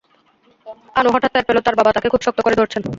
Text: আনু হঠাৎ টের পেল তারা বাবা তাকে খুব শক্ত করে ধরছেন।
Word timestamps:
আনু 0.95 1.09
হঠাৎ 1.13 1.31
টের 1.33 1.45
পেল 1.47 1.57
তারা 1.61 1.79
বাবা 1.79 1.91
তাকে 1.95 2.07
খুব 2.13 2.21
শক্ত 2.23 2.39
করে 2.43 2.55
ধরছেন। 2.59 2.81